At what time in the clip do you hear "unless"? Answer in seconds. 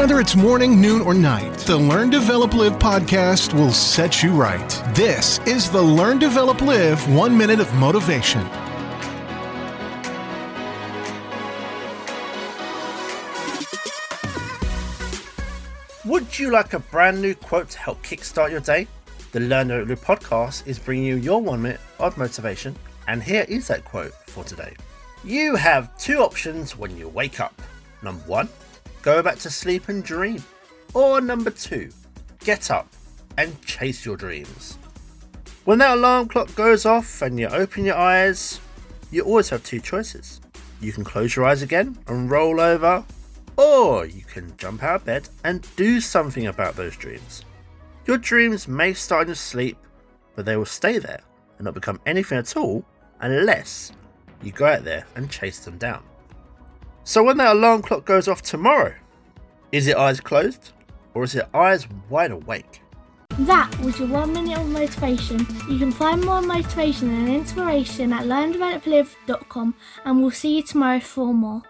53.20-53.92